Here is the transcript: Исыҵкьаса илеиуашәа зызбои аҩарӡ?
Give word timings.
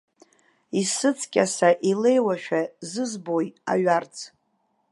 Исыҵкьаса 0.79 1.69
илеиуашәа 1.91 2.61
зызбои 2.89 3.47
аҩарӡ? 3.71 4.15